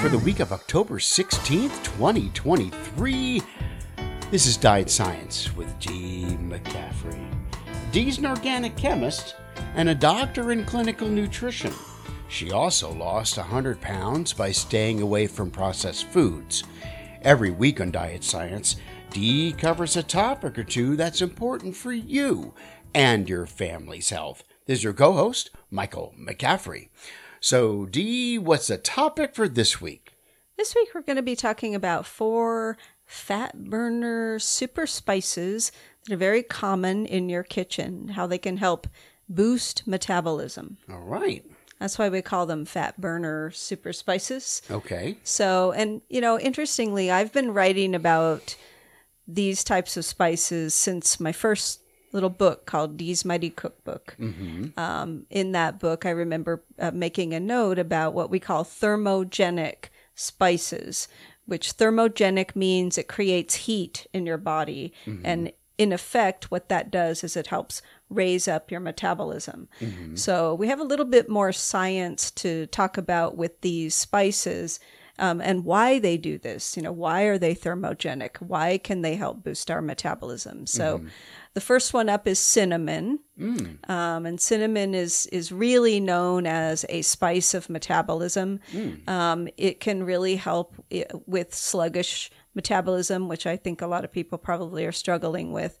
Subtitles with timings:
[0.00, 3.42] For the week of October 16th, 2023,
[4.30, 7.22] this is Diet Science with Dee McCaffrey.
[7.92, 9.36] Dee's an organic chemist
[9.74, 11.74] and a doctor in clinical nutrition.
[12.28, 16.64] She also lost 100 pounds by staying away from processed foods.
[17.20, 18.76] Every week on Diet Science,
[19.10, 22.54] Dee covers a topic or two that's important for you
[22.94, 24.44] and your family's health.
[24.66, 26.90] This is your co host, Michael McCaffrey.
[27.40, 30.12] So, Dee, what's the topic for this week?
[30.56, 35.72] This week we're going to be talking about four fat burner super spices
[36.04, 38.86] that are very common in your kitchen, how they can help
[39.28, 40.76] boost metabolism.
[40.88, 41.44] All right.
[41.80, 44.62] That's why we call them fat burner super spices.
[44.70, 45.16] Okay.
[45.24, 48.54] So, and you know, interestingly, I've been writing about
[49.34, 51.80] these types of spices since my first
[52.12, 54.16] little book called Dee's Mighty Cookbook.
[54.76, 59.90] Um, in that book, I remember uh, making a note about what we call thermogenic
[60.14, 61.08] spices,
[61.46, 64.92] which thermogenic means it creates heat in your body.
[65.24, 69.68] And in effect, what that does is it helps raise up your metabolism.
[70.16, 74.80] So we have a little bit more science to talk about with these spices.
[75.20, 76.76] Um, and why they do this.
[76.76, 78.38] You know, why are they thermogenic?
[78.38, 80.66] Why can they help boost our metabolism?
[80.66, 80.98] So,
[81.54, 83.18] the first one up is cinnamon,
[83.88, 88.60] um, and cinnamon is is really known as a spice of metabolism.
[89.08, 90.74] Um, it can really help
[91.26, 95.78] with sluggish metabolism, which I think a lot of people probably are struggling with.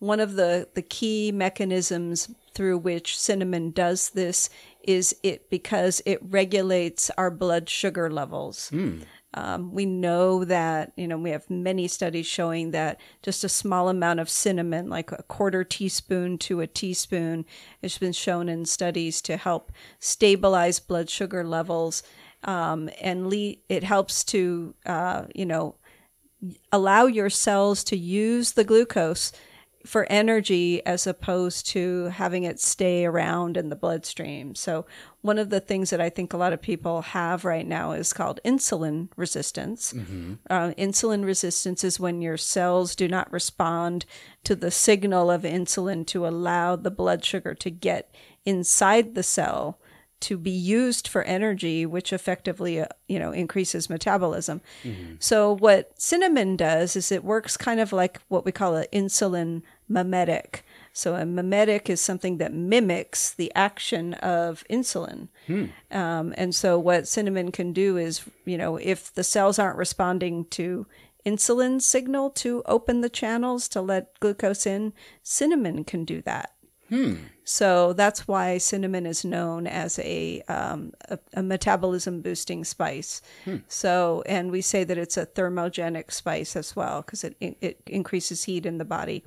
[0.00, 4.48] One of the, the key mechanisms through which cinnamon does this
[4.82, 8.70] is it because it regulates our blood sugar levels.
[9.34, 13.90] Um, we know that, you know, we have many studies showing that just a small
[13.90, 17.44] amount of cinnamon, like a quarter teaspoon to a teaspoon,
[17.82, 22.02] has been shown in studies to help stabilize blood sugar levels.
[22.44, 25.74] Um, and le- it helps to, uh, you know,
[26.72, 29.32] allow your cells to use the glucose
[29.86, 34.54] for energy as opposed to having it stay around in the bloodstream.
[34.54, 34.86] So,
[35.22, 38.12] one of the things that I think a lot of people have right now is
[38.12, 39.92] called insulin resistance.
[40.50, 44.04] Uh, insulin resistance is when your cells do not respond
[44.44, 48.14] to the signal of insulin to allow the blood sugar to get
[48.44, 49.78] inside the cell
[50.20, 54.60] to be used for energy, which effectively, uh, you know, increases metabolism.
[55.18, 59.62] So what cinnamon does is it works kind of like what we call an insulin
[59.88, 60.64] mimetic.
[60.92, 65.28] So a mimetic is something that mimics the action of insulin.
[65.90, 70.46] Um, and so what cinnamon can do is, you know, if the cells aren't responding
[70.46, 70.86] to
[71.24, 74.92] insulin signal to open the channels to let glucose in,
[75.22, 76.52] cinnamon can do that.
[77.44, 83.22] So that's why cinnamon is known as a um, a, a metabolism boosting spice.
[83.68, 88.44] So, and we say that it's a thermogenic spice as well because it it increases
[88.44, 89.24] heat in the body.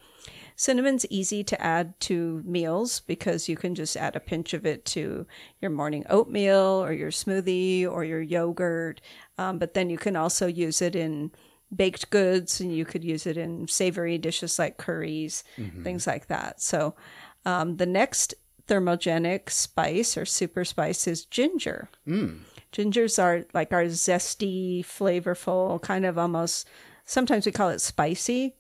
[0.56, 4.86] Cinnamon's easy to add to meals because you can just add a pinch of it
[4.86, 5.26] to
[5.60, 9.02] your morning oatmeal or your smoothie or your yogurt.
[9.40, 11.32] Um, but then you can also use it in
[11.76, 15.44] baked goods and you could use it in savory dishes like curries,
[15.84, 16.62] things like that.
[16.62, 16.94] So
[17.46, 18.34] um, the next
[18.68, 21.90] thermogenic spice or super spice is ginger.
[22.72, 26.68] Gingers are like our zesty, flavorful, kind of almost,
[27.06, 28.56] sometimes we call it spicy.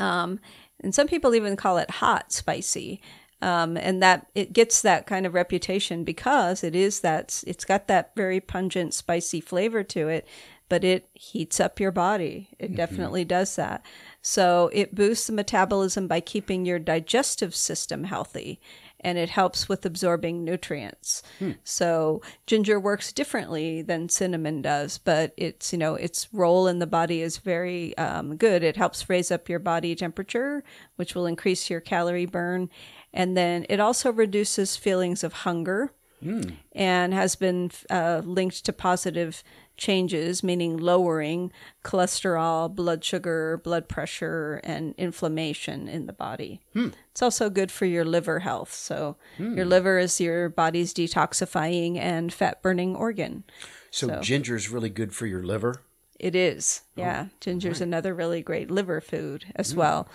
[0.00, 0.40] Um,
[0.80, 3.02] and some people even call it hot spicy.
[3.40, 7.86] Um, and that it gets that kind of reputation because it is that it's got
[7.86, 10.26] that very pungent, spicy flavor to it,
[10.68, 12.48] but it heats up your body.
[12.58, 13.84] It definitely does that.
[14.20, 18.60] So it boosts the metabolism by keeping your digestive system healthy
[19.00, 21.22] and it helps with absorbing nutrients.
[21.62, 26.86] So ginger works differently than cinnamon does, but it's, you know, its role in the
[26.86, 28.62] body is very um, good.
[28.62, 30.64] It helps raise up your body temperature,
[30.96, 32.70] which will increase your calorie burn.
[33.12, 35.92] And then it also reduces feelings of hunger
[36.72, 39.44] and has been uh, linked to positive
[39.78, 41.50] changes, meaning lowering
[41.84, 46.60] cholesterol, blood sugar, blood pressure, and inflammation in the body.
[46.74, 46.88] Hmm.
[47.10, 48.74] It's also good for your liver health.
[48.74, 49.56] So, hmm.
[49.56, 53.44] your liver is your body's detoxifying and fat burning organ.
[53.90, 55.82] So, ginger is really good for your liver.
[56.18, 56.82] It is.
[56.96, 57.26] Oh, yeah.
[57.40, 59.78] Ginger's another really great liver food as hmm.
[59.78, 60.08] well.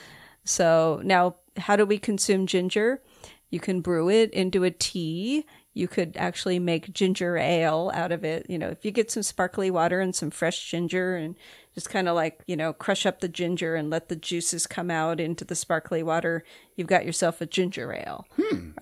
[0.44, 3.02] So now how do we consume ginger?
[3.50, 5.46] You can brew it into a tea.
[5.74, 8.46] You could actually make ginger ale out of it.
[8.50, 11.36] You know, if you get some sparkly water and some fresh ginger and
[11.74, 14.92] just kind of like, you know, crush up the ginger and let the juices come
[14.92, 16.44] out into the sparkly water,
[16.76, 18.28] you've got yourself a ginger ale,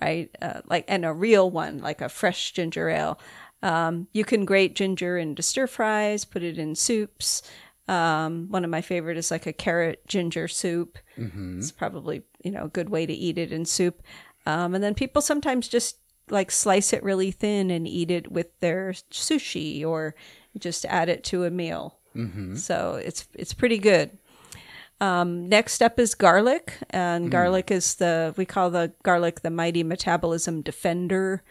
[0.02, 0.30] right?
[0.42, 3.18] Uh, like, and a real one, like a fresh ginger ale.
[3.62, 7.42] Um, you can grate ginger into stir fries, put it in soups.
[7.88, 10.98] Um, one of my favorite is like a carrot ginger soup.
[11.58, 14.02] It's probably you know a good way to eat it in soup.
[14.46, 15.96] Um, and then people sometimes just
[16.32, 20.14] like slice it really thin and eat it with their sushi or
[20.58, 21.98] just add it to a meal.
[22.16, 22.56] Mm-hmm.
[22.56, 24.10] So it's it's pretty good.
[25.00, 29.82] Um, next up is garlic, and garlic is the we call the garlic the mighty
[29.82, 31.42] metabolism defender,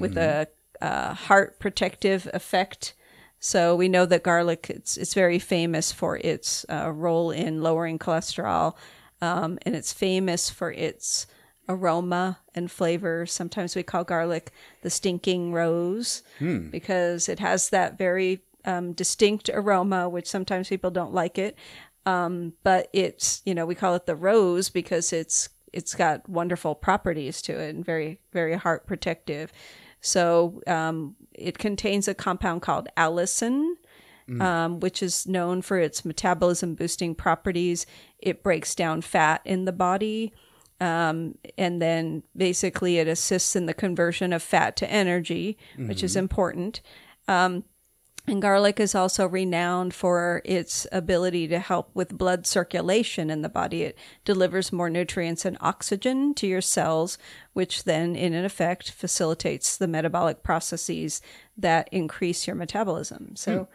[0.00, 0.48] with a,
[0.80, 2.94] uh heart protective effect.
[3.40, 7.98] So we know that garlic it's it's very famous for its uh, role in lowering
[7.98, 8.76] cholesterol,
[9.20, 11.26] um, and it's famous for its
[11.70, 13.24] aroma and flavor.
[13.26, 14.50] Sometimes we call garlic
[14.82, 16.22] the stinking rose
[16.70, 21.56] because it has that very um, distinct aroma, which sometimes people don't like it.
[22.06, 26.74] Um, but it's you know we call it the rose because it's it's got wonderful
[26.74, 29.52] properties to it and very very heart protective.
[30.00, 33.74] So um, it contains a compound called allicin,
[34.40, 37.84] um, which is known for its metabolism boosting properties.
[38.18, 40.32] It breaks down fat in the body.
[40.80, 46.16] Um, and then basically it assists in the conversion of fat to energy, which is
[46.16, 46.80] important.
[47.28, 47.64] Um,
[48.26, 53.48] and garlic is also renowned for its ability to help with blood circulation in the
[53.48, 53.82] body.
[53.82, 57.18] It delivers more nutrients and oxygen to your cells,
[57.54, 61.20] which then, in an effect, facilitates the metabolic processes
[61.56, 63.36] that increase your metabolism.
[63.36, 63.68] So,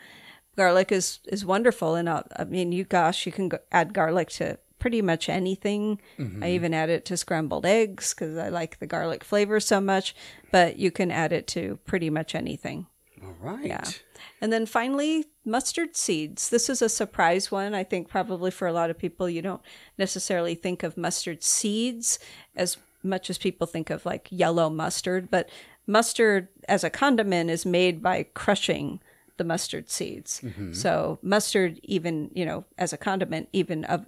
[0.55, 4.29] garlic is is wonderful, and uh, I mean, you gosh, you can go, add garlic
[4.31, 5.99] to pretty much anything.
[6.19, 6.43] I mm-hmm.
[6.43, 10.15] even add it to scrambled eggs because I like the garlic flavor so much.
[10.51, 12.85] But you can add it to pretty much anything.
[13.23, 13.65] All right.
[13.65, 13.83] Yeah.
[14.41, 16.49] And then finally, mustard seeds.
[16.49, 17.73] This is a surprise one.
[17.73, 19.63] I think probably for a lot of people, you don't
[19.97, 22.19] necessarily think of mustard seeds
[22.55, 25.31] as much as people think of like yellow mustard.
[25.31, 25.49] But
[25.87, 28.99] mustard as a condiment is made by crushing
[29.37, 30.41] the mustard seeds.
[30.43, 30.73] Mm-hmm.
[30.73, 34.05] So mustard, even you know, as a condiment, even of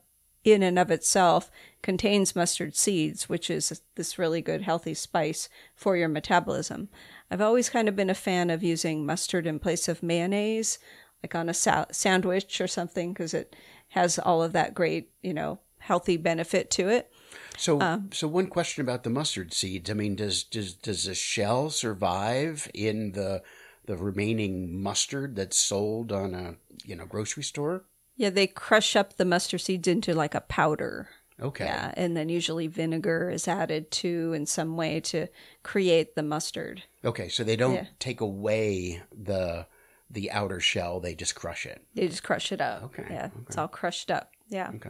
[0.48, 1.52] in and of itself
[1.82, 6.90] contains mustard seeds, which is this really good healthy spice for your metabolism.
[7.30, 10.80] I've always kind of been a fan of using mustard in place of mayonnaise,
[11.22, 13.56] like on a sa- sandwich or something, because it
[13.90, 17.12] has all of that great, you know, healthy benefit to it.
[17.58, 19.90] So, Um, so one question about the mustard seeds.
[19.90, 23.42] I mean, does does does the shell survive in the
[23.86, 26.56] the remaining mustard that's sold on a
[26.86, 27.84] you know grocery store?
[28.18, 31.08] Yeah, they crush up the mustard seeds into like a powder.
[31.40, 31.66] Okay.
[31.66, 35.28] Yeah, and then usually vinegar is added to in some way to
[35.62, 36.84] create the mustard.
[37.06, 37.86] Okay, so they don't Yeah.
[38.00, 39.68] take away the
[40.10, 41.84] the outer shell; they just crush it.
[41.94, 42.84] They just crush it up.
[42.86, 44.32] Okay, Yeah, it's all crushed up.
[44.50, 44.72] Yeah.
[44.76, 44.90] Okay.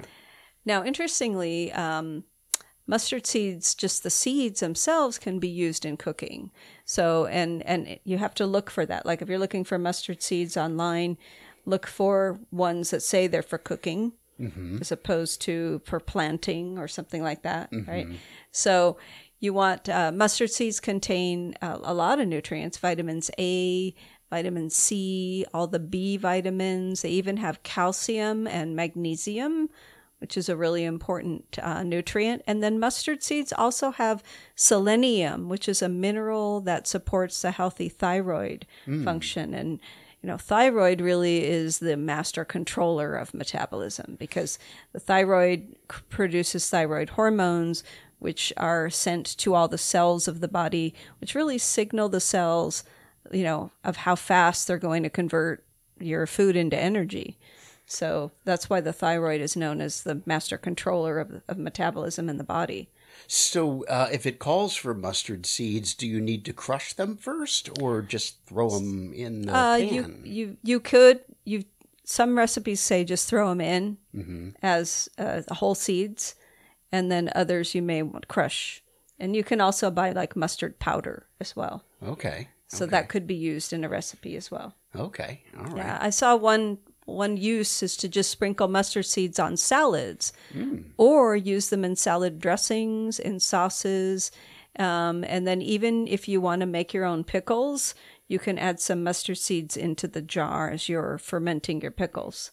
[0.64, 2.24] Now, interestingly, um,
[2.86, 6.52] mustard seeds, just the seeds themselves, can be used in cooking.
[6.86, 9.06] So, and and you have to look for that.
[9.06, 11.18] Like if you're looking for mustard seeds online,
[11.68, 14.14] look for ones that say they're for cooking,
[14.82, 18.08] as opposed to for planting or something like that, right?
[18.52, 18.98] So.
[19.40, 23.94] You want uh, mustard seeds contain uh, a lot of nutrients, vitamins A,
[24.32, 27.04] vitamin C, all the B vitamins.
[27.04, 29.70] They even have calcium and magnesium,
[30.22, 32.42] which is a really important uh, nutrient.
[32.48, 34.24] And then mustard seeds also have
[34.56, 38.66] selenium, which is a mineral that supports the healthy thyroid
[39.04, 39.54] function.
[39.54, 39.80] And
[40.28, 44.60] you know, thyroid really is the master controller of metabolism because
[44.92, 45.78] the thyroid
[46.10, 47.82] produces thyroid hormones,
[48.20, 52.84] which are sent to all the cells of the body, which really signal the cells,
[53.32, 55.64] you know, of how fast they're going to convert
[55.98, 57.38] your food into energy.
[57.86, 62.38] So that's why the thyroid is known as the master controller of, of metabolism in
[62.38, 62.90] the body.
[63.26, 67.70] So, uh, if it calls for mustard seeds, do you need to crush them first,
[67.82, 70.22] or just throw them in the Uh, pan?
[70.26, 71.64] you you you could you
[72.04, 73.98] some recipes say just throw them in
[74.62, 76.36] as uh, whole seeds,
[76.92, 78.82] and then others you may want to crush.
[79.20, 82.50] And you can also buy like mustard powder as well, Okay.
[82.68, 84.76] so that could be used in a recipe as well.
[84.96, 85.42] Okay.
[85.58, 85.78] All right.
[85.78, 90.32] Yeah, I saw one one use is to just sprinkle mustard seeds on salads,
[90.98, 94.30] or use them in salad dressings, in sauces,
[94.78, 97.96] um, and then even if you want to make your own pickles,
[98.28, 102.52] you can add some mustard seeds into the jar as you're fermenting your pickles.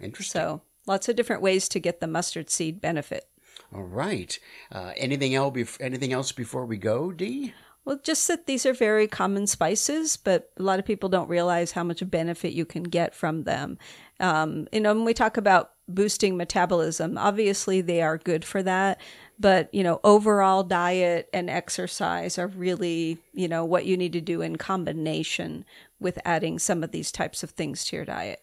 [0.00, 0.40] Interesting.
[0.40, 3.28] So lots of different ways to get the mustard seed benefit.
[3.74, 4.38] All right.
[4.72, 5.78] Uh, anything else?
[5.80, 7.52] Anything else before we go, Dee?
[7.84, 11.72] Well, just that these are very common spices, but a lot of people don't realize
[11.72, 13.76] how much benefit you can get from them.
[14.20, 19.00] Um, you know, when we talk about boosting metabolism, obviously they are good for that.
[19.38, 24.20] But, you know, overall diet and exercise are really, you know, what you need to
[24.20, 25.64] do in combination
[25.98, 28.42] with adding some of these types of things to your diet.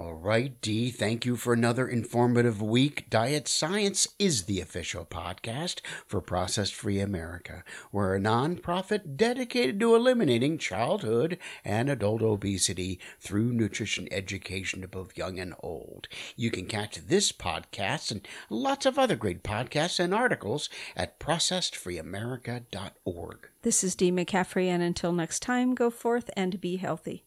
[0.00, 3.10] All right, Dee, thank you for another informative week.
[3.10, 7.62] Diet Science is the official podcast for Processed Free America.
[7.92, 15.18] We're a nonprofit dedicated to eliminating childhood and adult obesity through nutrition education to both
[15.18, 16.08] young and old.
[16.34, 23.48] You can catch this podcast and lots of other great podcasts and articles at processedfreeamerica.org.
[23.60, 27.26] This is Dee McCaffrey, and until next time, go forth and be healthy.